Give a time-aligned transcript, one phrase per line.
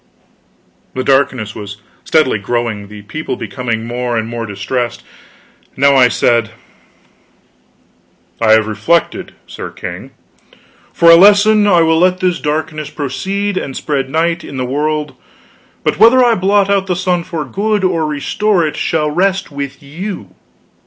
[0.95, 5.03] The darkness was steadily growing, the people becoming more and more distressed.
[5.03, 6.49] I now said:
[8.41, 10.09] "I have reflected, Sir King.
[10.91, 15.13] For a lesson, I will let this darkness proceed, and spread night in the world;
[15.83, 19.83] but whether I blot out the sun for good, or restore it, shall rest with
[19.83, 20.33] you.